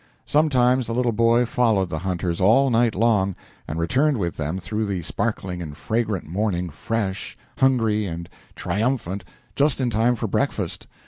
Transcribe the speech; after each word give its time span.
Sometimes 0.25 0.87
the 0.87 0.95
little 0.95 1.11
boy 1.11 1.45
followed 1.45 1.89
the 1.89 1.99
hunters 1.99 2.41
all 2.41 2.71
night 2.71 2.95
long, 2.95 3.35
and 3.67 3.77
returned 3.77 4.17
with 4.17 4.35
them 4.35 4.57
through 4.57 4.87
the 4.87 5.03
sparkling 5.03 5.61
and 5.61 5.77
fragrant 5.77 6.25
morning, 6.27 6.71
fresh, 6.71 7.37
hungry, 7.59 8.07
and 8.07 8.27
triumphant, 8.55 9.23
just 9.55 9.79
in 9.79 9.91
time 9.91 10.15
for 10.15 10.25
breakfast. 10.25 10.87